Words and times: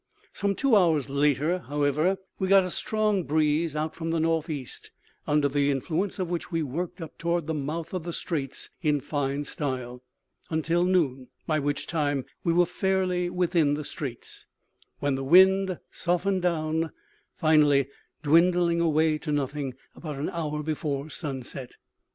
Some 0.33 0.55
two 0.55 0.75
hours 0.75 1.11
later, 1.11 1.59
however, 1.59 2.17
we 2.39 2.47
got 2.47 2.63
a 2.63 2.71
strong 2.71 3.21
breeze 3.23 3.75
out 3.75 3.93
from 3.93 4.09
the 4.09 4.19
north 4.19 4.49
east, 4.49 4.89
under 5.27 5.47
the 5.47 5.69
influence 5.69 6.17
of 6.17 6.27
which 6.27 6.51
we 6.51 6.63
worked 6.63 6.99
up 7.03 7.19
toward 7.19 7.45
the 7.45 7.53
mouth 7.53 7.93
of 7.93 8.01
the 8.03 8.11
straits 8.11 8.71
in 8.81 8.99
fine 8.99 9.43
style, 9.43 10.01
until 10.49 10.85
noon 10.85 11.27
by 11.45 11.59
which 11.59 11.85
time 11.85 12.25
we 12.43 12.51
were 12.51 12.65
fairly 12.65 13.29
within 13.29 13.75
the 13.75 13.83
straits 13.83 14.47
when 14.97 15.13
the 15.13 15.23
wind 15.23 15.77
softened 15.91 16.41
down, 16.41 16.91
finally 17.35 17.87
dwindling 18.23 18.81
away 18.81 19.19
to 19.19 19.31
nothing 19.31 19.75
about 19.95 20.15
an 20.15 20.31
hour 20.31 20.63
before 20.63 21.11
sunset. 21.11 21.75